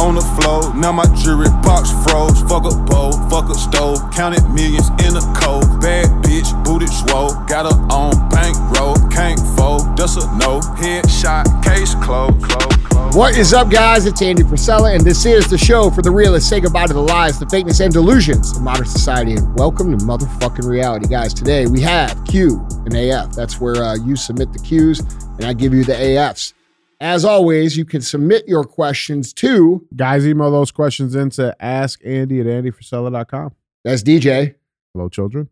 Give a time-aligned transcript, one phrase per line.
[0.00, 0.74] on the floor.
[0.74, 2.40] Now my jewelry box froze.
[2.48, 4.00] Fuck a bowl, fuck a stove.
[4.12, 5.80] Counted millions in a cold.
[5.80, 7.36] Bad bitch, booted swole.
[7.44, 8.96] Got her on bankroll.
[9.10, 10.60] Can't fold, that's a no.
[10.80, 12.42] Headshot, case closed.
[12.42, 13.16] Close.
[13.16, 14.06] What is up, guys?
[14.06, 16.48] It's Andy Frisella, and this is the show for the realists.
[16.48, 19.34] Say goodbye to the lies, the fakeness, and delusions of modern society.
[19.34, 21.34] And welcome to motherfucking reality, guys.
[21.34, 23.32] Today we have Q and AF.
[23.32, 25.00] That's where uh, you submit the Qs,
[25.38, 26.54] and I give you the AFs.
[27.00, 32.46] As always, you can submit your questions to Guys, email those questions into askandy at
[32.46, 33.52] andyfrisella.com.
[33.84, 34.54] that's DJ.
[34.92, 35.48] Hello, children.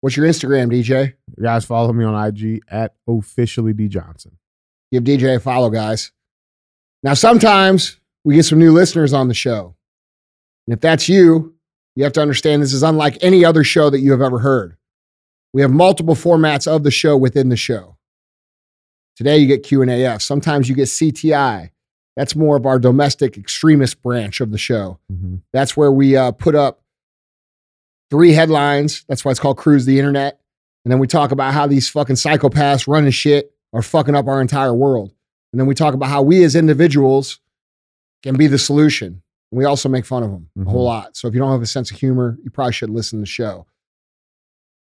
[0.00, 1.14] What's your Instagram, DJ?
[1.36, 4.36] You guys follow me on IG at officially D Johnson.
[4.92, 6.12] Give DJ a follow, guys.
[7.02, 9.74] Now, sometimes we get some new listeners on the show.
[10.66, 11.54] And if that's you,
[11.94, 14.76] you have to understand this is unlike any other show that you have ever heard.
[15.52, 17.95] We have multiple formats of the show within the show.
[19.16, 20.20] Today you get Q&AF.
[20.22, 21.70] Sometimes you get CTI.
[22.16, 24.98] That's more of our domestic extremist branch of the show.
[25.12, 25.40] Mhm.
[25.52, 26.82] That's where we uh, put up
[28.10, 29.04] three headlines.
[29.08, 30.40] That's why it's called Cruise the Internet.
[30.84, 34.40] And then we talk about how these fucking psychopaths running shit are fucking up our
[34.40, 35.12] entire world.
[35.52, 37.40] And then we talk about how we as individuals
[38.22, 39.22] can be the solution.
[39.50, 41.16] And we also make fun of them a whole lot.
[41.16, 43.26] So if you don't have a sense of humor, you probably should listen to the
[43.26, 43.66] show.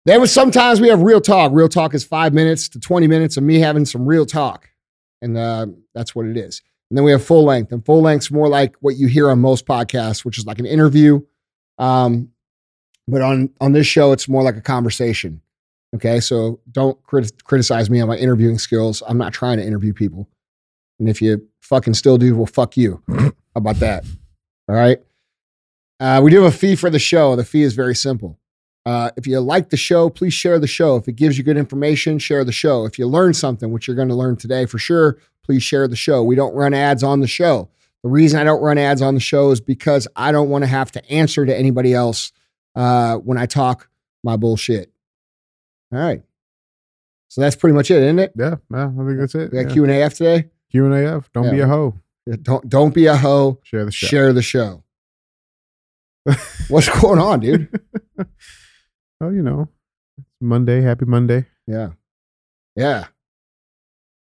[0.07, 1.53] Then was sometimes we have real talk.
[1.53, 4.69] Real talk is five minutes to 20 minutes of me having some real talk.
[5.23, 6.61] And uh, that's what it is.
[6.91, 7.73] And then we have full length.
[7.73, 10.67] And full length's more like what you hear on most podcasts, which is like an
[10.67, 11.21] interview.
[11.79, 12.31] Um,
[13.09, 15.41] but on on this show, it's more like a conversation.
[15.95, 19.03] Okay, so don't crit- criticize me on my interviewing skills.
[19.07, 20.29] I'm not trying to interview people.
[20.99, 23.03] And if you fucking still do, well, fuck you.
[23.09, 24.05] How about that?
[24.69, 24.99] All right.
[26.01, 27.37] Uh, we do have a fee for the show.
[27.37, 28.39] The fee is very simple.
[28.87, 30.97] Uh, if you like the show, please share the show.
[30.97, 32.85] If it gives you good information, share the show.
[32.85, 35.97] If you learn something, which you're going to learn today for sure, please share the
[35.97, 36.23] show.
[36.23, 37.71] We don't run ads on the show.
[38.03, 40.69] The reason I don't run ads on the show is because I don't want to
[40.69, 42.33] have to answer to anybody else
[42.75, 43.89] uh, when I talk
[44.23, 44.91] my bullshit.
[45.93, 46.23] All right.
[47.29, 48.33] So that's pretty much it, isn't it?
[48.37, 49.51] Yeah, yeah, I think that's it.
[49.51, 49.73] We got Yeah.
[49.73, 50.51] Q and A F today.
[50.71, 51.33] Q and AF.
[51.33, 51.65] Don't be Yeah.
[51.65, 51.95] a hoe.
[52.27, 53.59] Yeah, Don't don't be a hoe.
[53.65, 54.07] Share the show.
[54.07, 54.83] Share the show.
[56.69, 57.69] What's going on, dude?
[59.21, 59.69] oh, you know,
[60.19, 60.81] it's Monday.
[60.81, 61.47] Happy Monday.
[61.67, 61.91] Yeah,
[62.77, 63.07] yeah.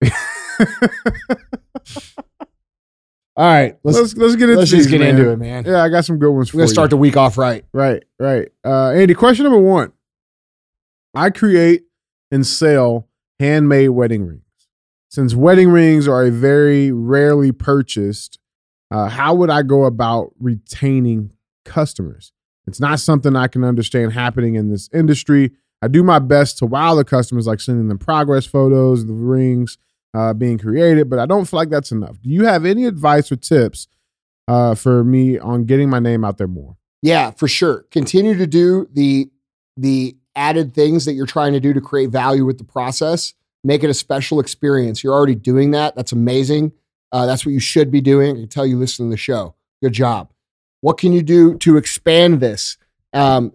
[3.35, 5.17] All right, let's Let's let's get into let's just these, get man.
[5.17, 5.65] into it, man.
[5.65, 7.65] Yeah, I got some good ones gonna start the week off right.
[7.73, 8.49] Right, right.
[8.65, 9.93] Uh, Andy, question number one.
[11.15, 11.85] I create
[12.31, 13.09] and sell
[13.41, 14.43] handmade wedding rings.
[15.11, 18.39] Since wedding rings are a very rarely purchased,
[18.91, 21.33] uh, how would I go about retaining
[21.65, 22.33] customers?
[22.67, 25.53] It's not something I can understand happening in this industry.
[25.83, 29.79] I do my best to wow the customers, like sending them progress photos the rings
[30.15, 32.21] uh, being created, but I don't feel like that's enough.
[32.21, 33.89] Do you have any advice or tips
[34.47, 36.77] uh, for me on getting my name out there more?
[37.01, 37.87] Yeah, for sure.
[37.91, 39.31] Continue to do the
[39.77, 43.35] the added things that you're trying to do to create value with the process.
[43.65, 45.03] Make it a special experience.
[45.03, 45.95] You're already doing that.
[45.95, 46.73] That's amazing.
[47.11, 48.37] Uh, that's what you should be doing.
[48.37, 49.55] I can tell you listen to the show.
[49.83, 50.32] Good job.
[50.83, 52.77] What can you do to expand this?
[53.15, 53.53] Um,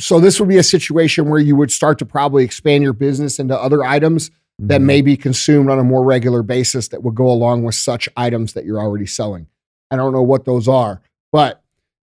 [0.00, 3.38] so this would be a situation where you would start to probably expand your business
[3.38, 4.30] into other items
[4.60, 4.84] that Mhm.
[4.84, 8.52] may be consumed on a more regular basis that would go along with such items
[8.54, 9.46] that you're already selling.
[9.90, 11.00] I don't know what those are,
[11.32, 11.62] but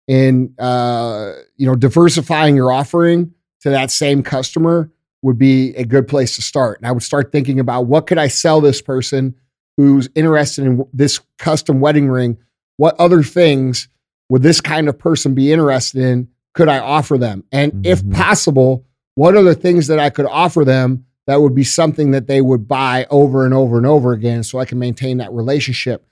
[0.08, 4.92] in uh, you know diversifying your offering to that same customer
[5.22, 6.80] would be a good place to start.
[6.80, 9.36] And I would start thinking about what could I sell this person
[9.78, 12.38] who's interested in this custom wedding ring?
[12.78, 13.88] What other things
[14.30, 16.28] would this kind of person be interested in?
[16.54, 17.44] Could I offer them?
[17.52, 18.14] And if Mhm.
[18.14, 18.86] possible,
[19.16, 22.42] what are the things that I could offer them that would be something that they
[22.42, 26.06] would buy over and over and over again so I can maintain that relationship?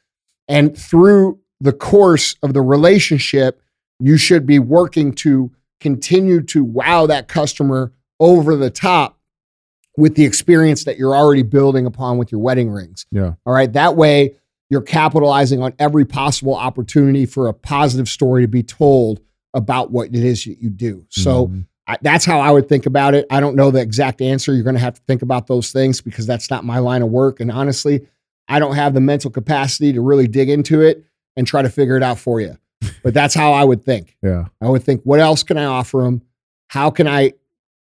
[0.48, 3.62] And through the course of the relationship,
[4.00, 9.18] you should be working to continue to wow that customer over the top
[9.98, 13.06] with the experience that you're already building upon with your wedding rings.
[13.12, 13.34] Yeah.
[13.46, 13.72] All right.
[13.74, 14.35] That way,
[14.72, 19.20] you're capitalizing on every possible opportunity for a positive story to be told
[19.53, 21.06] about what it is that you do.
[21.09, 21.66] So, Mhm.
[21.88, 23.28] I, that's how I would think about it.
[23.29, 24.53] I don't know the exact answer.
[24.53, 27.09] You're going to have to think about those things because that's not my line of
[27.09, 27.41] work.
[27.41, 28.08] And honestly,
[28.47, 31.03] I don't have the mental capacity to really dig into it
[31.35, 32.58] and try to figure it out for you.
[33.03, 34.16] But that's how I would think.
[34.23, 34.46] yeah.
[34.62, 36.22] I would think, what else can I offer them?
[36.68, 37.34] How can I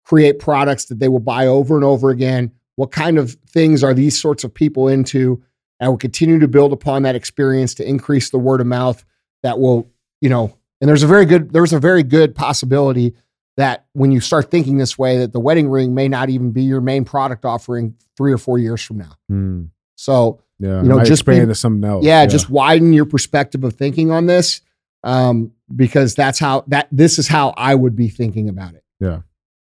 [0.05, 2.51] create products that they will buy over and over again?
[2.75, 5.43] What kind of things are these sorts of people into?
[5.83, 9.03] I will continue to build upon that experience to increase the word of mouth
[9.41, 9.89] that will,
[10.21, 13.15] you know, and there's a very good, there's a very good possibility
[13.57, 16.63] that when you start thinking this way, that the wedding ring may not even be
[16.63, 19.11] your main product offering three or four years from now.
[19.31, 19.69] Mm.
[19.95, 20.81] So Yeah.
[20.81, 22.05] You know, just expand be- to something else.
[22.05, 24.61] yeah, just widen your perspective of thinking on this,
[25.03, 28.83] um, because that's how that this is how I would be thinking about it.
[28.99, 29.21] Yeah.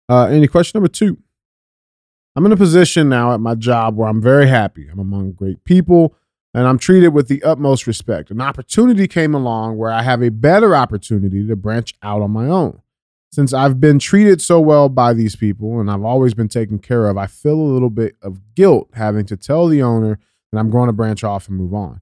[0.09, 1.17] Uh, any question number two?
[2.35, 4.87] I'm in a position now at my job where I'm very happy.
[4.87, 6.15] I'm among great people
[6.53, 8.31] and I'm treated with the utmost respect.
[8.31, 12.47] An opportunity came along where I have a better opportunity to branch out on my
[12.47, 12.81] own.
[13.33, 17.07] Since I've been treated so well by these people and I've always been taken care
[17.07, 20.17] of, I feel a little bit of guilt having to tell the owner
[20.51, 22.01] that I'm going to branch off and move on.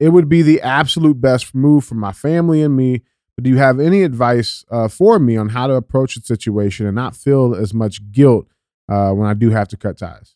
[0.00, 3.02] It would be the absolute best move for my family and me,
[3.36, 6.86] but do you have any advice uh, for me on how to approach the situation
[6.86, 8.46] and not feel as much guilt
[8.88, 10.34] uh, when I do have to cut ties?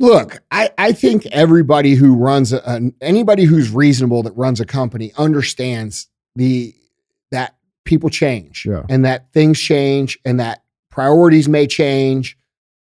[0.00, 4.66] Look, I, I think everybody who runs a, an- anybody who's reasonable that runs a
[4.66, 6.74] company understands the
[7.30, 7.54] that
[7.84, 8.82] people change Yeah.
[8.88, 12.36] and that things change and that priorities may change.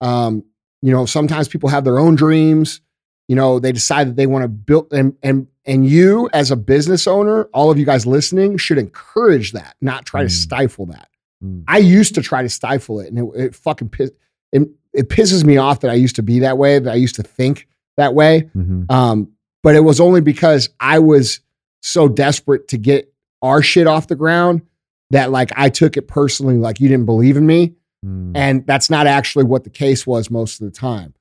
[0.00, 0.44] Um,
[0.82, 2.80] you know, sometimes people have their own dreams.
[3.28, 6.56] You know, they decide that they want to build and and and you as a
[6.56, 10.32] business owner, all of you guys listening should encourage that, not try to Mm.
[10.32, 11.08] stifle that.
[11.42, 11.64] Mm.
[11.68, 14.10] I used to try to stifle it, and it, it fucking piss,
[14.54, 14.62] it,
[14.94, 17.22] it pisses me off that I used to be that way, that I used to
[17.22, 17.68] think
[17.98, 18.48] that way.
[18.56, 18.90] Mhm.
[18.90, 19.28] Um,
[19.62, 21.40] but it was only because I was
[21.82, 23.12] so desperate to get
[23.42, 24.62] our shit off the ground
[25.10, 27.74] that like I took it personally, like you didn't believe in me,
[28.04, 28.32] Mm.
[28.34, 31.14] and that's not actually what the case was most of the time.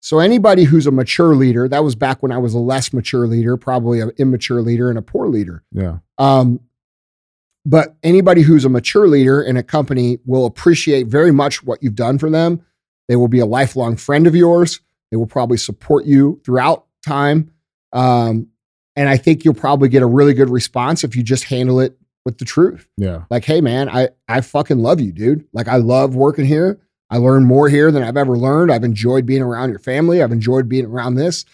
[0.00, 3.26] So anybody who's a mature leader, that was back when I was a less mature
[3.26, 5.62] leader, probably an immature leader and a poor leader.
[5.72, 5.98] Yeah.
[6.16, 6.60] Um,
[7.66, 11.94] but anybody who's a mature leader in a company will appreciate very much what you've
[11.94, 12.62] done for them.
[13.10, 14.78] They will be a lifelong friend of yours.
[15.10, 17.50] They will probably support you throughout time.
[17.92, 18.46] Um,
[18.94, 21.98] and I think you'll probably get a really good response if you just handle it
[22.24, 22.88] with the truth.
[22.96, 23.24] Yeah.
[23.28, 25.44] Like, hey man, I I fucking love you, dude.
[25.52, 26.78] Like I love working here.
[27.10, 28.70] I learned more here than I've ever learned.
[28.70, 30.22] I've enjoyed being around your family.
[30.22, 31.44] I've enjoyed being around this.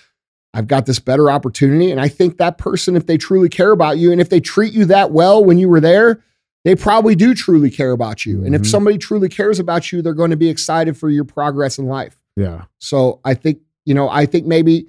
[0.53, 1.91] I've got this better opportunity.
[1.91, 4.75] And I think that person, if they truly care about you and if they treat
[4.75, 6.23] you that well when you were there,
[6.66, 8.44] they probably do truly care about you.
[8.44, 8.66] And if Mhm.
[8.66, 12.18] somebody truly cares about you, they're going to be excited for your progress in life.
[12.36, 12.64] Yeah.
[12.80, 14.88] So I think, you know, I think maybe,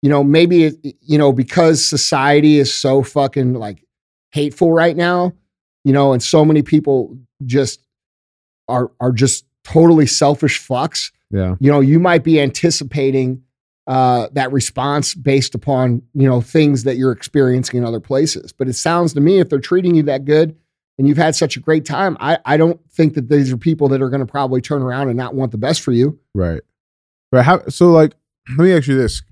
[0.00, 3.84] you know, maybe, it- you know, because society is so fucking like
[4.32, 5.34] hateful right now,
[5.84, 7.14] you know, and so many people
[7.44, 7.80] just
[8.66, 11.56] are, are just totally selfish fucks, Yeah.
[11.60, 13.42] you know, you might be anticipating
[13.86, 18.50] uh, that response based upon, you know, things that you're experiencing in other places.
[18.52, 20.54] But it sounds to me, if they're treating you that good
[20.98, 23.88] and you've had such a great time, I, I don't think that these are people
[23.88, 26.18] that are going to probably turn around and not want the best for you.
[26.34, 26.60] Right.
[27.30, 27.44] Right.
[27.44, 28.14] How, so, like,
[28.56, 29.22] let me ask you this.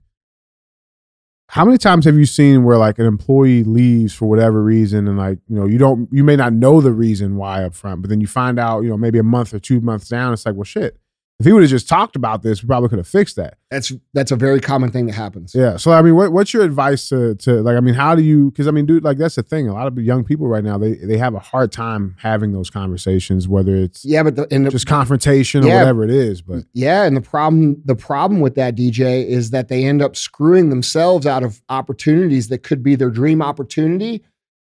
[1.48, 5.16] How many times have you seen where like an employee leaves for whatever reason and
[5.16, 8.10] like, you know, you don't, you may not know the reason why up front, but
[8.10, 10.56] then you find out, you know, maybe a month or two months down, it's like,
[10.56, 10.98] well, shit.
[11.38, 13.58] If he would have just talked about this, we probably could have fixed that.
[13.70, 15.54] That's that's a very common thing that happens.
[15.54, 15.76] Yeah.
[15.76, 17.76] So I mean, what, what's your advice to to like?
[17.76, 18.50] I mean, how do you?
[18.50, 19.68] Because I mean, dude, like that's the thing.
[19.68, 22.70] A lot of young people right now they they have a hard time having those
[22.70, 25.80] conversations, whether it's Yeah, but the, the, just confrontation or Yeah.
[25.80, 26.40] whatever it is.
[26.40, 30.16] But yeah, and the problem the problem with that DJ is that they end up
[30.16, 34.24] screwing themselves out of opportunities that could be their dream opportunity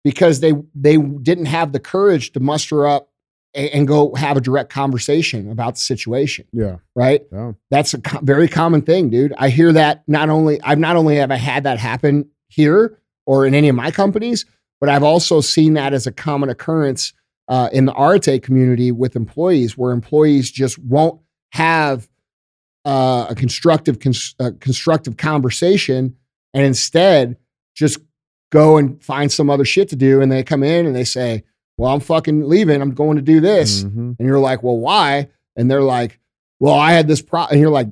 [0.05, 3.09] because they they didn't have the courage to muster up
[3.55, 6.47] and, go have a direct conversation about the situation.
[6.53, 7.23] yeah, Right?
[7.33, 9.35] yeah, That's a co- very common thing, dude.
[9.37, 13.47] I hear that not only I've not only have I had that happen here or
[13.47, 14.47] in any of my companies,
[14.81, 17.13] but I've also seen that as a common occurrence
[17.49, 21.21] uh, in the Arate community with employees, where employees just won't
[21.53, 22.09] have
[22.85, 26.17] uh, a constructive cons- uh, constructive conversation,
[26.55, 27.37] and instead
[27.75, 27.99] just
[28.51, 31.43] go and find some other shit to do, and they come in and they say,
[31.79, 32.81] "Well, I'm fucking leaving.
[32.81, 34.17] I'm going to do this." Mhm.
[34.19, 35.29] And you're like, well, why?
[35.57, 36.19] And they're like,
[36.61, 37.53] well, I had this problem.
[37.53, 37.89] And you're like,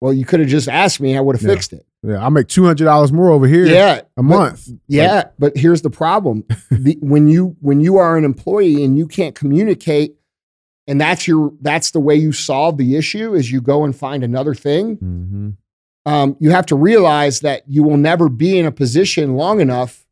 [0.00, 1.16] well, you could have just asked me.
[1.16, 1.54] I would have Yeah.
[1.54, 1.86] fixed it.
[2.02, 2.22] yeah.
[2.22, 3.66] I'll make two hundred dollars more over here.
[3.66, 3.96] Yeah.
[4.00, 4.68] a but- month.
[4.88, 5.24] yeah.
[5.38, 6.44] but here's the problem.
[6.70, 10.16] the, when you, when you are an employee and you can't communicate
[10.88, 14.24] and that's your, that's the way you solve the issue is you go and find
[14.24, 14.96] another thing.
[14.96, 15.50] hmm
[16.04, 20.04] Um, you have to realize that you will never be in a position long enough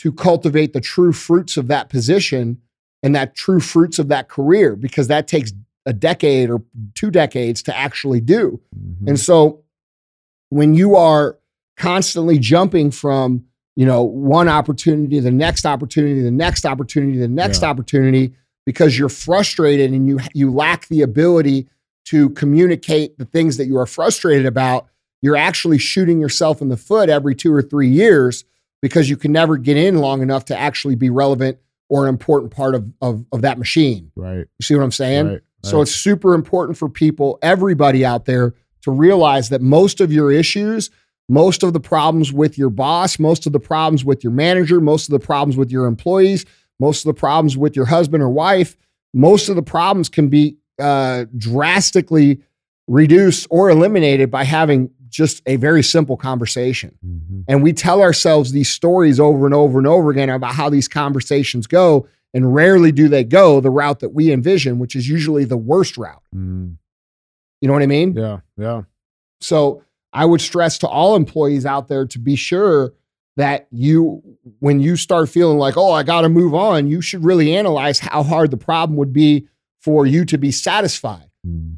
[0.00, 2.58] to cultivate the true fruits of that position
[3.02, 5.52] and that true fruits of that career because that takes
[5.86, 6.62] a decade or
[6.94, 8.60] two decades to actually do.
[8.74, 9.62] hmm And so
[10.50, 11.38] when you are
[11.76, 13.44] constantly jumping from,
[13.76, 17.68] you know, one opportunity to the next opportunity, the next opportunity, the next Yeah.
[17.70, 18.34] opportunity,
[18.66, 21.68] because you're frustrated and you you lack the ability
[22.06, 24.86] to communicate the things that you are frustrated about,
[25.22, 28.44] you're actually shooting yourself in the foot every two or three years
[28.80, 32.52] because you can never get in long enough to actually be relevant or an important
[32.52, 34.10] part of, of, of that machine.
[34.16, 34.38] right.
[34.38, 35.28] You see what I'm saying?
[35.28, 35.40] right.
[35.64, 40.30] So it's super important for people, everybody out there, to realize that most of your
[40.30, 40.90] issues
[41.28, 45.08] most of the problems with your boss, most of the problems with your manager, most
[45.08, 46.46] of the problems with your employees,
[46.80, 48.76] most of the problems with your husband or wife,
[49.12, 52.40] most of the problems can be uh, drastically
[52.86, 56.96] reduced or eliminated by having just a very simple conversation.
[57.04, 57.44] Mhm.
[57.48, 60.88] And we tell ourselves these stories over and over and over again about how these
[60.88, 62.06] conversations go.
[62.34, 65.96] And rarely do they go the route that we envision, which is usually the worst
[65.96, 66.22] route.
[66.34, 66.76] Mhm.
[67.60, 68.14] You know what I mean?
[68.14, 68.82] Yeah, yeah.
[69.40, 72.92] So I would stress to all employees out there to be sure
[73.36, 74.22] that you,
[74.58, 77.98] when you start feeling like, oh, I got to move on, you should really analyze
[78.00, 79.46] how hard the problem would be
[79.80, 81.30] for you to be satisfied.
[81.46, 81.76] Mhm.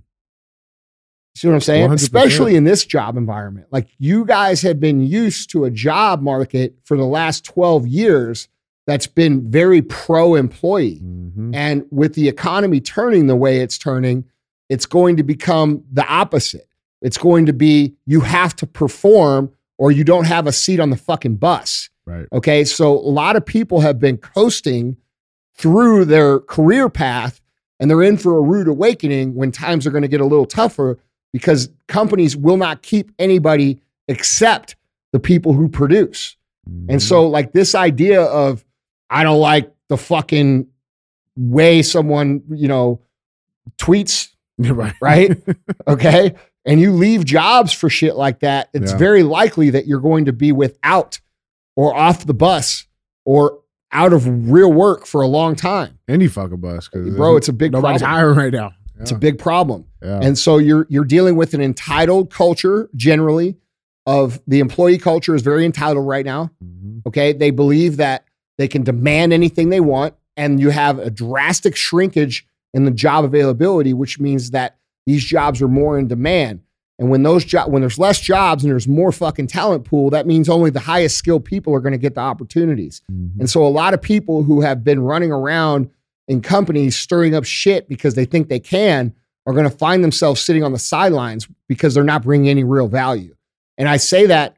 [1.34, 1.88] See what I'm saying?
[1.90, 1.94] 100%.
[1.94, 3.68] Especially in this job environment.
[3.70, 8.48] Like you guys have been used to a job market for the last 12 years
[8.86, 11.00] that's been very pro employee.
[11.02, 11.54] Mhm.
[11.54, 14.24] And with the economy turning the way it's turning,
[14.68, 16.66] it's going to become the opposite.
[17.00, 20.90] It's going to be you have to perform or you don't have a seat on
[20.90, 21.88] the fucking bus.
[22.06, 22.26] Right.
[22.32, 22.64] Okay.
[22.64, 24.96] So a lot of people have been coasting
[25.54, 27.40] through their career path
[27.78, 30.46] and they're in for a rude awakening when times are going to get a little
[30.46, 30.98] tougher
[31.32, 34.76] because companies will not keep anybody except
[35.12, 36.36] the people who produce.
[36.88, 37.30] And so, mm.
[37.32, 38.64] like, this idea of,
[39.08, 40.68] I don't like the fucking
[41.36, 43.00] way someone, you know,
[43.76, 44.94] tweets, right.
[45.00, 45.36] right?
[45.88, 46.34] okay.
[46.64, 48.98] And you leave jobs for shit like that, it's Yeah.
[48.98, 51.18] very likely that you're going to be without
[51.74, 52.86] or off the bus
[53.24, 53.58] or
[53.90, 55.98] out of real work for a long time.
[56.08, 58.18] Any fucking bus, Bro, it's a big nobody's problem.
[58.18, 58.72] hiring right now.
[59.00, 59.84] It's a big problem.
[60.02, 60.20] yeah.
[60.22, 63.56] And so you're you're dealing with an entitled culture generally
[64.06, 66.50] of the employee culture is very entitled right now.
[66.64, 67.02] Mhm.
[67.06, 67.32] Okay.
[67.32, 68.24] They believe that
[68.58, 70.14] they can demand anything they want.
[70.36, 74.76] And you have a drastic shrinkage in the job availability, which means that
[75.06, 76.60] these jobs are more in demand.
[76.98, 80.26] And when those job when there's less jobs and there's more fucking talent pool, that
[80.26, 83.00] means only the highest skilled people are going to get the opportunities.
[83.10, 83.40] Mhm.
[83.40, 85.88] And so a lot of people who have been running around
[86.30, 89.12] in companies stirring up shit because they think they can
[89.46, 92.86] are going to find themselves sitting on the sidelines because they're not bringing any real
[92.86, 93.34] value.
[93.76, 94.56] And I say that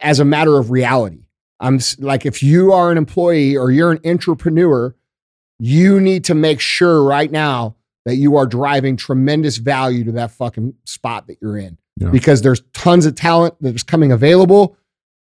[0.00, 1.24] as a matter of reality.
[1.60, 4.94] I'm like, if you are an employee or you're an entrepreneur,
[5.58, 10.32] you need to make sure right now that you are driving tremendous value to that
[10.32, 12.10] fucking spot that you're in Yeah.
[12.10, 14.76] because there's tons of talent that's coming available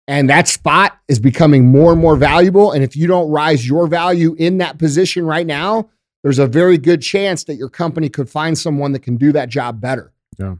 [0.07, 2.73] and that spot is becoming more and more valuable.
[2.73, 5.89] And if you don't rise your value in that position right now,
[6.23, 9.49] there's a very good chance that your company could find someone that can do that
[9.49, 10.13] job better.
[10.39, 10.57] Yeah.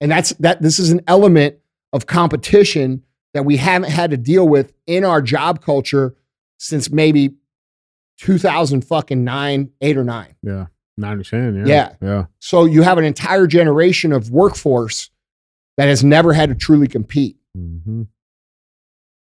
[0.00, 1.56] And that's that this is an element
[1.92, 3.04] of competition
[3.34, 6.14] that we haven't had to deal with in our job culture
[6.58, 7.34] since maybe
[8.18, 10.34] 2000 fucking 9, 8 or 9.
[10.42, 10.66] Yeah.
[10.96, 11.56] 90 10.
[11.56, 11.64] Yeah.
[11.66, 11.94] Yeah.
[12.00, 12.24] Yeah.
[12.38, 15.10] So you have an entire generation of workforce
[15.76, 17.36] that has never had to truly compete.
[17.56, 18.08] Mhm.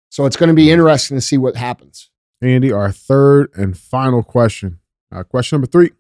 [0.10, 2.10] So it's going to be interesting to see what happens.
[2.42, 4.80] Andy, our third and final question.
[5.12, 5.92] Uh, question number three.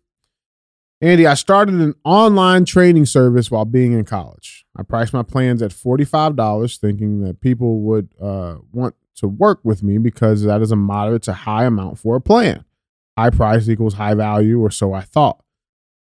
[1.01, 4.65] Andy, I started an online training service while being in college.
[4.75, 9.83] I priced my plans at $45, thinking that people would uh, want to work with
[9.83, 12.63] me because that is a moderate to high amount for a plan.
[13.17, 15.41] High price equals high value, or so I thought.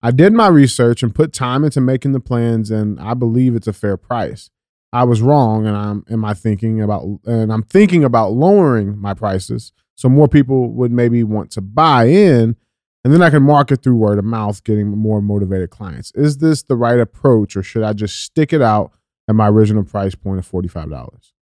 [0.03, 3.67] I did my research and put time into making the plans, and I believe it's
[3.69, 4.51] a fair price.
[4.93, 9.15] I was wrong, and I'm am I thinking about and I'm thinking about lowering my
[9.15, 12.57] prices so more people would maybe want to buy in,
[13.05, 16.13] and then I can market through word of mouth, getting more motivated clients.
[16.15, 18.93] Is this the right approach, or should I just stick it out
[19.29, 21.33] at my original price point of forty five dollars?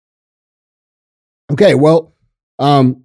[1.50, 2.14] Okay, well,
[2.58, 3.04] um,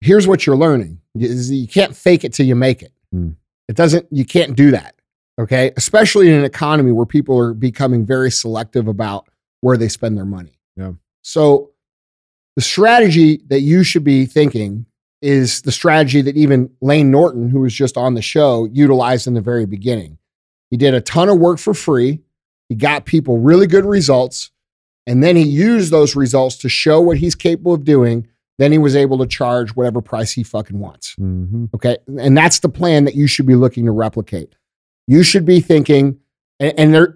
[0.00, 2.92] here's what you're learning: is you can't fake it till you make it.
[3.12, 3.30] Hmm.
[3.68, 4.06] It doesn't.
[4.10, 4.95] You can't do that.
[5.38, 9.28] Okay, especially in an economy where people are becoming very selective about
[9.60, 10.58] where they spend their money.
[10.76, 10.92] Yeah.
[11.22, 11.72] So,
[12.56, 14.86] the strategy that you should be thinking
[15.20, 19.34] is the strategy that even Layne Norton, who was just on the show, utilized in
[19.34, 20.18] the very beginning.
[20.70, 22.20] He did a ton of work for free.
[22.68, 24.50] He got people really good results.
[25.06, 28.26] And then he used those results to show what he's capable of doing.
[28.58, 31.14] Then he was able to charge whatever price he fucking wants.
[31.20, 31.66] Mm-hmm.
[31.74, 31.98] Okay.
[32.18, 34.54] And that's the plan that you should be looking to replicate.
[35.06, 36.18] You should be thinking,
[36.58, 37.14] and, and there,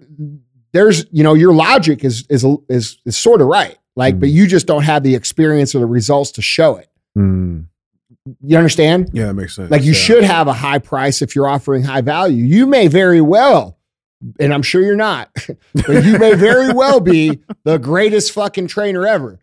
[0.71, 3.77] there's, you know, your logic is is is is sort of right.
[3.97, 6.87] Like, but you just don't have the experience or the results to show it.
[7.17, 7.65] Mm.
[8.41, 9.09] You understand?
[9.13, 9.69] Yeah, that makes sense.
[9.69, 9.97] Like you Yeah.
[9.97, 12.43] should have a high price if you're offering high value.
[12.45, 13.77] You may very well,
[14.39, 15.29] and I'm sure you're not,
[15.73, 19.39] but you may very well be the greatest fucking trainer ever.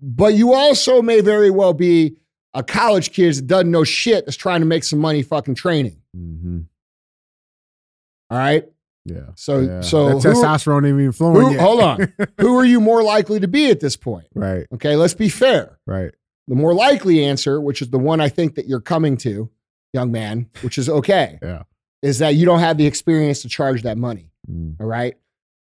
[0.00, 2.16] But you also may very well be
[2.54, 5.96] a college kid that doesn't know shit that's trying to make some money fucking training.
[6.16, 6.66] Mhm.
[8.34, 8.64] All right.
[9.04, 9.20] Yeah.
[9.36, 9.80] So- yeah.
[9.82, 11.60] so that testosterone ain't even flowing Who, yet.
[11.60, 12.12] hold on.
[12.40, 14.26] Who are you more likely to be at this point?
[14.34, 14.66] right.
[14.72, 15.78] Okay, let's be fair.
[15.86, 16.10] Right.
[16.48, 19.50] The more likely answer, which is the one I think that you're coming to,
[19.92, 21.62] young man, which is okay, Yeah.
[22.02, 24.30] is that you don't have the experience to charge that money.
[24.50, 24.80] Mm.
[24.80, 25.14] All right.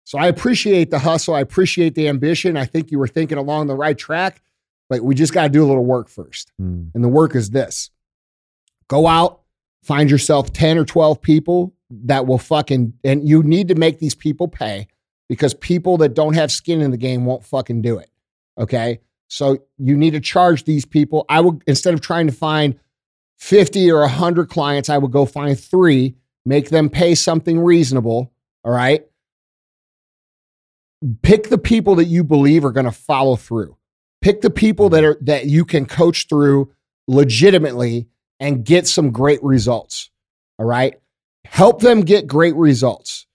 [0.04, 1.34] So I appreciate the hustle.
[1.36, 2.58] I appreciate the ambition.
[2.58, 4.42] I think you were thinking along the right track,
[4.90, 6.52] but we just got to do a little work first.
[6.62, 6.92] Mm.
[6.94, 7.90] And the work is this
[8.88, 9.42] go out,
[9.84, 14.16] find yourself 10 or 12 people that will fucking, and you need to make these
[14.16, 14.88] people pay
[15.28, 18.10] because people that don't have skin in the game won't fucking do it.
[18.58, 19.00] Okay.
[19.28, 21.26] So you need to charge these people.
[21.30, 22.80] I would, instead of trying to find
[23.38, 26.16] 50 or 100 clients, I would go find three,
[26.46, 28.34] make them pay something reasonable.
[28.64, 29.06] All right.
[31.22, 33.78] Pick the people that you believe are going to follow through.
[34.22, 36.74] Pick the people that are that you can coach through
[37.08, 38.08] legitimately
[38.40, 40.10] and get some great results.
[40.58, 41.00] All right.
[41.46, 43.26] Help them get great results.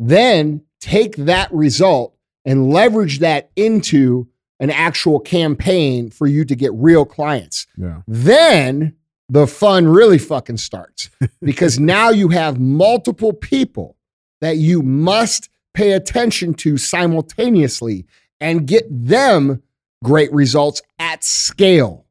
[0.00, 4.28] Then take that result and leverage that into
[4.58, 7.66] an actual campaign for you to get real clients.
[7.76, 8.02] Yeah.
[8.06, 8.94] Then
[9.28, 13.96] the fun really fucking starts because now you have multiple people
[14.40, 18.06] that you must pay attention to simultaneously
[18.40, 19.62] and get them
[20.04, 22.06] great results at scale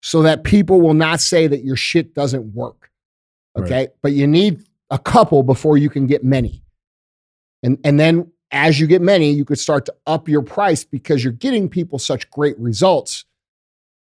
[0.00, 2.81] so that people will not say that your shit doesn't work.
[3.58, 3.88] Okay.
[4.02, 6.62] But you need a couple before you can get many.
[7.62, 11.22] And, and then as you get many, you could start to up your price because
[11.22, 13.24] you're getting people such great results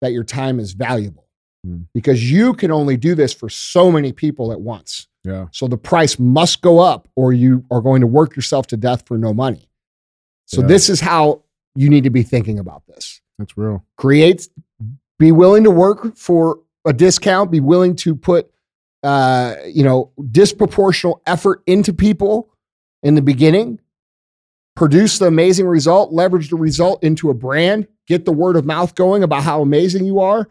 [0.01, 1.29] that your time is valuable.
[1.65, 1.83] Hmm.
[1.95, 5.09] Because you can only do this for so many people at once.
[5.25, 5.47] Yeah.
[5.53, 9.07] So the price must go up or you are going to work yourself to death
[9.07, 9.69] for no money.
[10.47, 10.67] So Yeah.
[10.69, 11.43] this is how
[11.75, 13.21] you need to be thinking about this.
[13.39, 13.85] That's real.
[13.97, 14.49] Create,
[15.19, 18.51] be willing to work for a discount, be willing to put,
[19.03, 22.51] uh, you know, disproportional effort into people
[23.03, 23.81] in the beginning,
[24.77, 28.95] produce the amazing result, leverage the result into a brand, get the word of mouth
[28.95, 30.49] going about how amazing you are.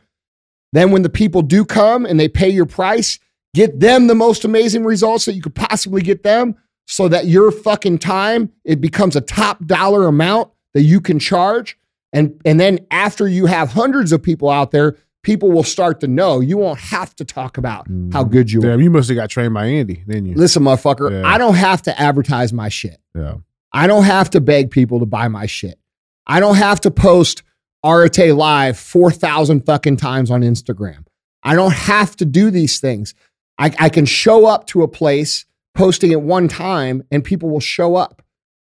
[0.74, 3.20] Then when the people do come and they pay your price,
[3.54, 6.56] get them the most amazing results that you could possibly get them
[6.88, 11.78] so that your fucking time it becomes a top dollar amount that you can charge
[12.14, 16.08] and and then after you have hundreds of people out there people will start to
[16.08, 18.32] know you won't have to talk about how Mhm.
[18.32, 20.36] good you are Damn, you must have got trained by Andy, didn't you?
[20.36, 21.28] listen motherfucker Yeah.
[21.28, 23.36] i don't have to advertise my shit Yeah.
[23.74, 25.80] I don't have to beg people to buy my shit.
[26.28, 27.42] I don't have to post
[27.86, 31.06] Arate Live 4,000 fucking times on Instagram.
[31.42, 33.14] I don't have to do these things.
[33.58, 37.62] I, I can show up to a place posting it one time and people will
[37.62, 38.22] show up.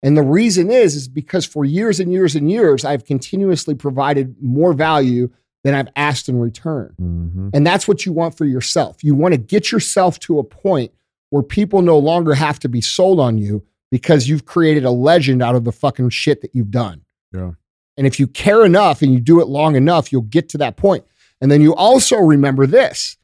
[0.04, 4.36] And the reason is, is because for years and years and years, I've continuously provided
[4.42, 5.30] more value
[5.64, 6.96] than I've asked in return.
[7.02, 7.50] Mm-hmm.
[7.54, 9.04] And that's what you want for yourself.
[9.04, 10.92] You want to get yourself to a point
[11.30, 15.44] where people no longer have to be sold on you because you've created a legend
[15.44, 17.02] out of the fucking shit that you've done.
[17.34, 17.52] Yeah.
[17.98, 20.78] And if you care enough and you do it long enough, you'll get to that
[20.78, 21.06] point.
[21.42, 23.18] And then you also remember this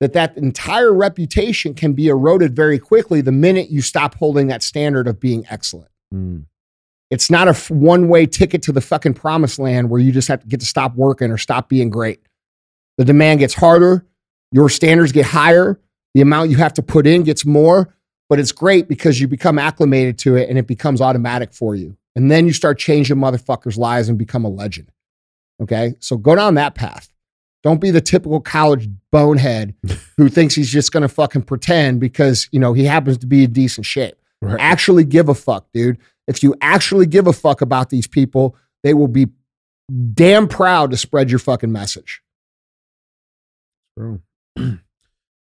[0.00, 4.60] that that entire reputation can be eroded very quickly the minute you stop holding that
[4.60, 5.90] standard of being excellent.
[6.12, 6.46] Mm.
[7.12, 10.40] It's not a one way ticket to the fucking promised land where you just have
[10.40, 12.22] to get to stop working or stop being great.
[12.96, 14.06] The demand gets harder,
[14.50, 15.78] your standards get higher,
[16.14, 17.94] the amount you have to put in gets more,
[18.30, 21.98] but it's great because you become acclimated to it and it becomes automatic for you.
[22.16, 24.90] And then you start changing motherfuckers' lives and become a legend.
[25.62, 25.94] Okay.
[26.00, 27.10] So go down that path.
[27.62, 29.74] Don't be the typical college bonehead
[30.16, 33.44] who thinks he's just going to fucking pretend because, you know, he happens to be
[33.44, 34.58] in decent shape Right.
[34.58, 35.98] actually give a fuck, dude.
[36.26, 39.26] If you actually give a fuck about these people, they will be
[40.14, 42.22] damn proud to spread your fucking message.
[43.98, 44.22] True.
[44.56, 44.78] well,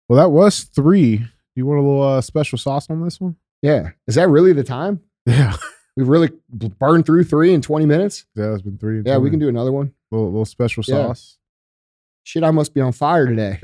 [0.09, 1.17] that was three.
[1.17, 3.35] Do you want a little uh, special sauce on this one?
[3.61, 3.91] Yeah.
[4.07, 5.01] Is that really the time?
[5.25, 5.55] Yeah.
[5.97, 8.25] We've really burned through three in 20 minutes?
[8.33, 9.01] Yeah, it's been three.
[9.05, 9.93] Yeah, we can do another one.
[10.11, 11.07] a little, little special Yeah.
[11.07, 11.37] sauce.
[12.23, 13.59] Shit, I must be on fire today.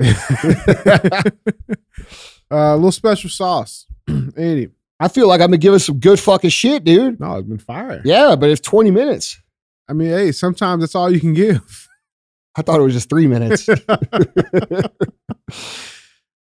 [2.50, 3.86] uh, a little special sauce.
[4.08, 4.68] Andy.
[4.98, 7.20] I feel like I'm gonna give us some good fucking shit, dude.
[7.20, 8.00] No, it's been fire.
[8.04, 9.40] Yeah, but it's 20 minutes.
[9.88, 11.88] I mean, hey, sometimes that's all you can give.
[12.56, 13.68] I thought it was just three minutes.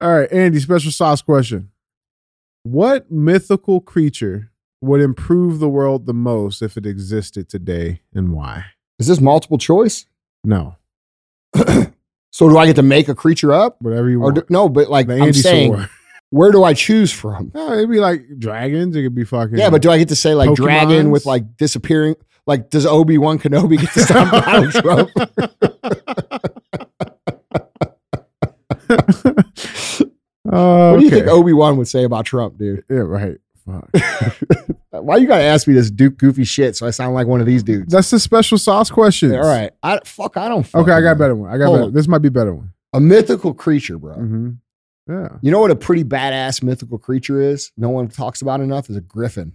[0.00, 1.70] all right, Andy, special sauce question.
[2.62, 8.66] What mythical creature would improve the world the most if it existed today and why?
[8.98, 10.06] Is this multiple choice?
[10.44, 10.76] No,
[12.32, 13.76] So do I get to make a creature up?
[13.82, 14.36] whatever you want.
[14.36, 15.86] do, no, but like the I'm Andy saying.
[16.32, 17.52] Where do I choose from?
[17.54, 18.96] No, it'd be like dragons.
[18.96, 19.58] It could be fucking.
[19.58, 22.14] Yeah, but do I get to say like dragon with like disappearing?
[22.46, 25.10] Like, does Obi Wan Kenobi get to stop Donald Trump?
[30.44, 31.20] Uh, What do you okay.
[31.20, 32.82] think Obi Wan would say about Trump, dude?
[32.90, 33.36] Yeah, right.
[33.64, 33.88] fuck.
[34.90, 37.46] Why you gotta ask me this duke goofy shit so I sound like one of
[37.46, 37.92] these dudes?
[37.92, 39.34] That's the special sauce question.
[39.34, 39.70] All right.
[39.82, 40.36] I fuck.
[40.36, 40.66] I don't.
[40.74, 41.48] Okay, I got a better one.
[41.50, 41.84] I got better.
[41.84, 41.92] on.
[41.92, 42.72] This might be a better one.
[42.92, 44.14] A mythical creature, bro.
[44.14, 44.50] hmm
[45.08, 45.28] Yeah.
[45.42, 47.72] You know what a pretty badass mythical creature is?
[47.76, 48.88] No one talks about enough.
[48.88, 49.54] Is a griffin.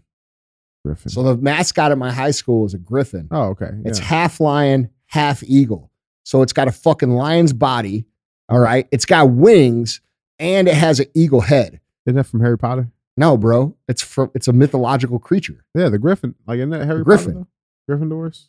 [0.85, 1.09] Griffin.
[1.11, 3.27] So the mascot at my high school is a griffin.
[3.31, 3.69] oh, okay.
[3.85, 5.91] It's half lion, half eagle.
[6.23, 8.05] So it's got a fucking lion's body.
[8.49, 8.87] All right.
[8.91, 10.01] It's got wings
[10.39, 11.79] and it has an eagle head.
[12.05, 12.89] Isn't that from Harry Potter?
[13.17, 13.75] No, bro.
[13.87, 15.65] It's from it's a mythological creature.
[15.73, 16.35] Yeah, the Griffin.
[16.45, 17.33] Like isn't that Harry Griffin.
[17.33, 17.47] Potter?
[17.87, 17.95] though?
[17.95, 18.47] Gryffindors.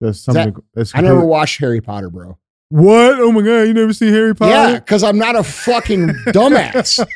[0.00, 0.62] There's that- something.
[0.74, 2.38] it's I never watched Harry Potter, bro.
[2.68, 3.20] What?
[3.20, 3.62] Oh my god!
[3.62, 4.50] You never seen Harry Potter?
[4.52, 7.06] Yeah, because I'm not a fucking dumbass.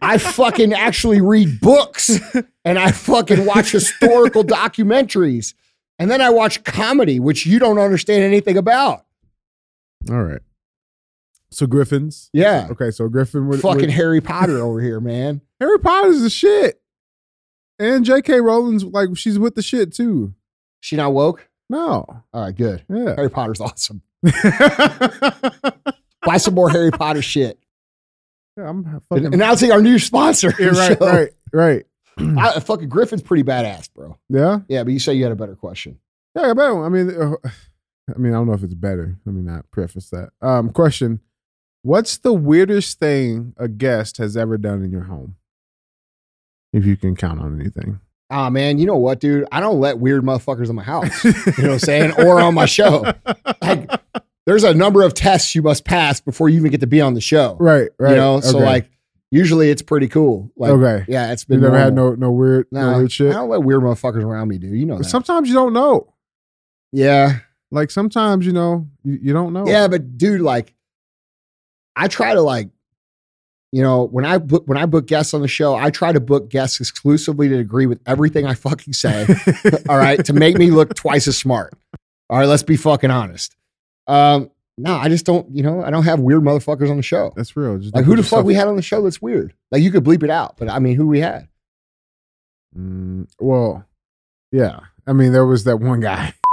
[0.00, 2.20] I fucking actually read books
[2.64, 5.54] and I fucking watch historical documentaries.
[5.98, 9.04] And then I watch comedy, which you don't understand anything about.
[10.10, 10.40] All right.
[11.50, 12.30] So Griffins.
[12.32, 12.66] Yeah.
[12.70, 15.40] Okay, so Griffin would fucking would- Harry Potter over here, man.
[15.60, 16.80] Harry Potter's the shit.
[17.78, 18.40] And J.K.
[18.40, 20.34] Rowling's like she's with the shit too.
[20.80, 21.48] She not woke?
[21.70, 22.04] No.
[22.32, 22.84] All right, good.
[22.88, 23.14] Yeah.
[23.16, 24.02] Harry Potter's awesome.
[26.22, 27.58] Buy some more Harry Potter shit.
[28.56, 30.54] Yeah, I'm fucking Announcing our new sponsor.
[30.58, 31.86] Yeah, right, right, right.
[32.18, 34.16] I, fucking Griffin's pretty badass, bro.
[34.28, 35.98] Yeah, Yeah, but you say you had a better question.
[36.36, 36.84] yeah, I got better one.
[36.84, 37.48] I mean, uh,
[38.14, 39.16] I mean, I don't know if it's better.
[39.24, 40.30] Let me not preface that.
[40.40, 41.20] Um, question:
[41.82, 45.36] What's the weirdest thing a guest has ever done in your home?
[46.72, 48.00] If you can count on anything.
[48.30, 49.46] Ah, man, you know what, dude?
[49.52, 51.22] I don't let weird motherfuckers in my house.
[51.24, 52.12] You know what I'm saying?
[52.18, 53.12] Or on my show.
[53.62, 53.90] Like,
[54.46, 57.14] there's a number of tests you must pass before you even get to be on
[57.14, 57.56] the show.
[57.60, 58.10] right, right.
[58.10, 58.90] You know, so like
[59.30, 60.50] usually it's pretty cool.
[60.56, 63.30] Like, okay, yeah, it's been never had no no weird no weird shit.
[63.30, 64.78] I don't let weird motherfuckers around me, dude.
[64.78, 65.04] You know that.
[65.04, 66.12] sometimes you don't know.
[66.92, 67.38] yeah,
[67.70, 69.66] Like sometimes you know you, you don't know.
[69.66, 70.74] yeah, but dude, like,
[71.96, 72.68] I try to like,
[73.74, 76.20] you know, when I book when I book guests on the show, I try to
[76.20, 79.26] book guests exclusively to agree with everything I fucking say.
[79.88, 81.74] all right, to make me look twice as smart.
[82.30, 83.56] All right, let's be fucking honest.
[84.06, 87.32] Um, no, I just don't, you know, I don't have weird motherfuckers on the show.
[87.34, 87.78] That's real.
[87.78, 89.54] Just Like who the fuck we had on the show that's weird?
[89.72, 91.48] Like you could bleep it out, but I mean, who we had?
[92.78, 93.84] Mm, well,
[94.52, 94.82] yeah.
[95.04, 96.34] I mean, there was that one guy.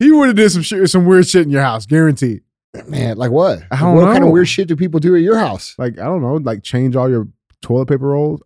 [0.00, 2.44] He would have did some shit, some weird shit in your house, guaranteed.
[2.86, 3.62] Man, like what?
[3.70, 5.74] I don't what kind of weird shit do people do at your house?
[5.78, 7.28] Like I don't know, like change all your
[7.62, 8.42] toilet paper rolls,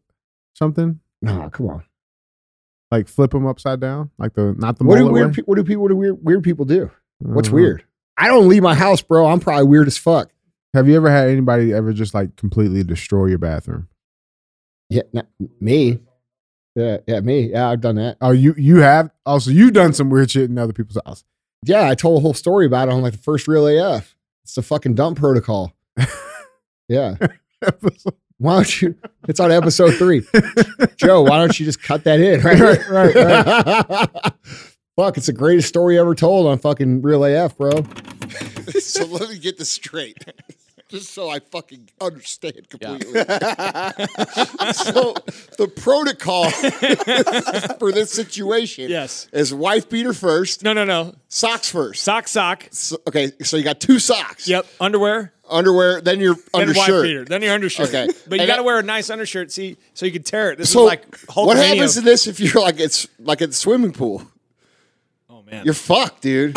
[0.55, 1.01] something.
[1.21, 1.85] No, come on.
[2.91, 5.35] Like flip them upside down, like the not the What do weird?
[5.35, 5.83] Pe- what do people?
[5.83, 6.25] What do weird?
[6.25, 6.91] Weird people do?
[7.19, 7.55] What's know.
[7.57, 7.85] weird?
[8.17, 9.27] I don't leave my house, bro.
[9.27, 10.31] I'm probably weird as fuck.
[10.75, 13.89] Have you ever had anybody ever just like completely destroy your bathroom?
[14.89, 15.27] Yeah, not
[15.61, 16.01] me.
[16.75, 17.51] Yeah, yeah, me.
[17.51, 18.19] Yeah, I've done that.
[18.21, 21.25] Oh, you you have oh, also you've done some weird shit in other people's house.
[21.65, 24.15] Yeah, I told a whole story about it on like the first real AF.
[24.45, 25.73] It's the fucking dump protocol.
[26.89, 27.15] Yeah.
[28.37, 28.95] Why don't you?
[29.29, 30.27] It's on episode three.
[30.97, 32.41] Joe, why don't you just cut that in?
[32.43, 34.33] Right, Right, right,
[34.97, 37.71] Fuck, it's the greatest story ever told on fucking Real AF, bro.
[38.79, 40.19] so let me get this straight.
[40.93, 43.13] Just so I fucking understand completely.
[44.73, 45.15] so
[45.59, 46.51] the protocol
[47.79, 49.27] for this situation Yes.
[49.33, 51.15] is wife beater first, No, no, no.
[51.29, 52.03] socks first.
[52.05, 52.69] Sock, sock.
[52.71, 54.47] So- okay, so you got two socks.
[54.49, 54.67] Yep.
[54.81, 55.33] Underwear.
[55.49, 57.03] Underwear, then your Then wife undershirt.
[57.05, 57.25] beater.
[57.25, 57.89] Then your undershirt.
[57.89, 58.09] Okay.
[58.29, 60.59] But you got to wear a nice undershirt, see, so you can tear it.
[60.59, 61.47] This So is like Hulkamania.
[61.47, 64.23] what happens to this if you're like it's like at the swimming pool?
[65.29, 65.65] Oh man.
[65.65, 66.57] You're fucked, dude.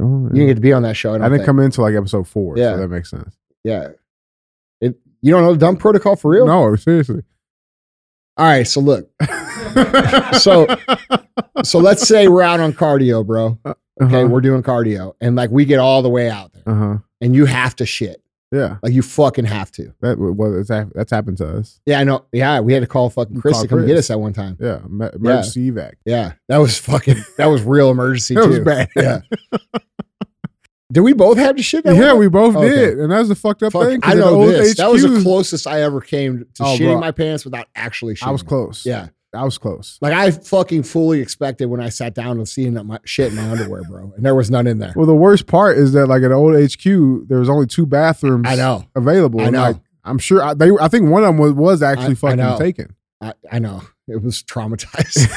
[0.00, 1.10] Oh, You didn't get to be on that show.
[1.10, 1.46] I, don't I didn't think.
[1.46, 2.74] come into like episode four, Yeah.
[2.74, 3.36] so that makes sense.
[3.64, 3.88] Yeah.
[4.80, 6.46] It, you don't know the dump protocol for real?
[6.46, 7.22] No, seriously.
[8.36, 8.66] All right.
[8.66, 9.10] So look.
[10.40, 10.66] So
[11.64, 13.58] so let's say we're out on cardio, bro.
[13.66, 13.74] Okay,
[14.22, 14.26] uh-huh.
[14.28, 16.98] we're doing cardio, and like we get all the way out there, uh-huh.
[17.20, 18.22] and you have to shit.
[18.50, 19.92] Yeah, Like you fucking have to.
[20.00, 21.80] that well, that's happened to us.
[21.84, 22.24] Yeah, I know.
[22.32, 23.88] Yeah, we had to call fucking Chris call to come Chris.
[23.88, 24.56] get us at one time.
[24.58, 25.94] Yeah, me- emergency evac.
[26.06, 27.16] Yeah, that was fucking.
[27.36, 28.48] That was real emergency That too.
[28.50, 28.88] was bad.
[28.96, 29.20] Yeah.
[30.90, 31.84] Did we both have to shit?
[31.84, 32.18] That Yeah, one?
[32.20, 32.68] we both Okay.
[32.68, 34.00] did, and that's the fucked up Fuck, thing.
[34.02, 34.76] I know this.
[34.78, 37.00] That was the closest I ever came to Oh, shitting bro.
[37.00, 38.28] my pants without actually shitting.
[38.28, 38.86] I was close.
[38.86, 39.08] Yeah.
[39.34, 39.98] I was close.
[40.00, 43.36] Like I fucking fully expected when I sat down and seeing that my shit in
[43.36, 44.94] my underwear, bro, and there was none in there.
[44.96, 48.46] Well, the worst part is that like at old HQ, there was only two bathrooms
[48.48, 49.42] I know, available.
[49.42, 49.60] I know.
[49.60, 50.70] Like, I'm sure I, they.
[50.80, 52.58] I think one of them was, was I- I actually fucking know.
[52.58, 52.94] taken.
[53.20, 55.28] I, I know it was traumatized,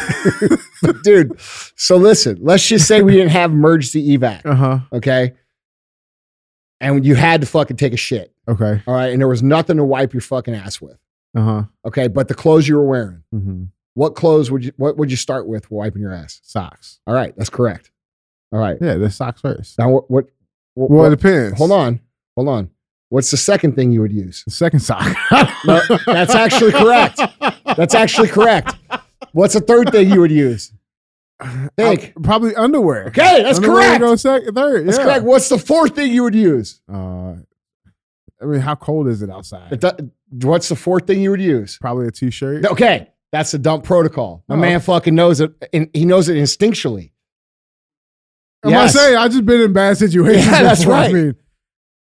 [0.81, 1.37] But dude.
[1.75, 4.79] So listen, let's just say we didn't have emergency evac, Uh huh.
[4.93, 5.33] okay,
[6.81, 8.81] and you had to fucking take a shit, Okay.
[8.85, 10.97] all right, and there was nothing to wipe your fucking ass with,
[11.35, 11.63] Uh huh.
[11.85, 13.63] okay, but the clothes you were wearing, hmm
[13.93, 16.39] what clothes would you what would you start with wiping your ass?
[16.43, 16.99] Socks.
[17.05, 17.91] All right, that's correct.
[18.53, 19.77] All right, Yeah, the socks first.
[19.79, 20.25] now what what,
[20.75, 21.57] what, Well, it depends.
[21.57, 21.99] hold on,
[22.35, 22.69] hold on.
[23.09, 24.43] What's the second thing you would use?
[24.45, 25.05] The second sock.
[25.65, 27.19] No, that's actually correct.
[27.75, 28.73] That's actually correct.
[29.33, 30.71] What's the third thing you would use?
[31.77, 32.13] Think.
[32.23, 33.05] Probably underwear.
[33.07, 33.99] Okay, that's underwear correct.
[34.01, 34.87] Go second, third.
[34.87, 35.03] That's yeah.
[35.03, 35.23] correct.
[35.25, 36.81] What's the fourth thing you would use?
[36.91, 37.35] Uh,
[38.41, 39.71] I mean, how cold is it outside?
[39.83, 40.11] It
[40.43, 41.77] What's the fourth thing you would use?
[41.79, 42.65] Probably a t-shirt.
[42.65, 44.43] Okay, that's the dump protocol.
[44.47, 44.59] My Oh.
[44.59, 47.11] man fucking knows it, and he knows it instinctually.
[48.63, 48.93] I'm Yes.
[48.95, 50.45] not saying I just been in bad situations.
[50.45, 50.93] Yeah, that's before.
[50.95, 51.13] I right.
[51.13, 51.35] mean,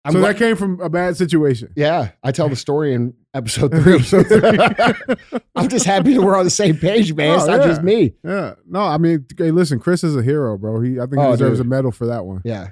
[0.06, 1.72] I'm so gla- that came from a bad situation.
[1.76, 3.96] yeah, I tell the story in episode three.
[3.96, 5.40] Episode three.
[5.56, 7.36] I'm just happy that we're on the same page, man.
[7.36, 7.68] it's Oh, not yeah.
[7.68, 8.14] just me.
[8.24, 8.56] Yeah.
[8.68, 10.80] No, I mean, hey, listen, Chris is a hero, bro.
[10.82, 11.68] He, I think he Oh, deserves dude.
[11.68, 12.42] a medal for that one.
[12.46, 12.70] Yeah,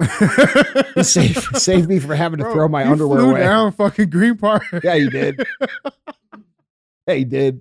[0.94, 3.40] he saved, saved me from having to Bro, throw my he underwear flew away.
[3.40, 4.64] down fucking Green Park.
[4.82, 5.44] Yeah, he did.
[7.06, 7.60] yeah, he did.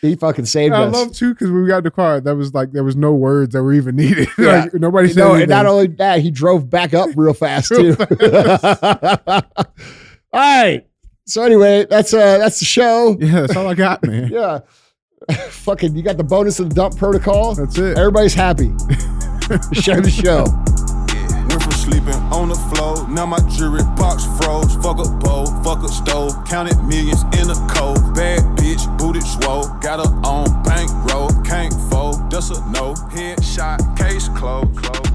[0.00, 0.94] He fucking saved I us.
[0.94, 2.20] I love too because we got in the car.
[2.20, 4.28] That was like there was no words that were even needed.
[4.38, 4.64] Yeah.
[4.64, 7.96] like, nobody said no, and not only that, he drove back up real fast Real
[7.96, 8.04] too.
[10.32, 10.86] All right.
[11.26, 13.16] So anyway, that's uh that's the show.
[13.18, 14.28] yeah, that's all I got, man.
[14.32, 14.60] Yeah.
[15.48, 17.54] Fucking you got the bonus of the dump protocol.
[17.54, 17.96] That's it.
[17.96, 18.66] Everybody's happy.
[19.72, 20.44] Share the show.
[20.44, 21.48] Yeah.
[21.48, 24.74] Went from sleeping on the floor, now my jewelry box froze.
[24.76, 28.14] Fuck a bowl, fuck a stove, counted millions in a cold.
[28.14, 32.92] Bad bitch, booted swole, got her on bank bankroll, can't fold, that's a no.
[33.12, 35.13] Headshot, case closed, closed.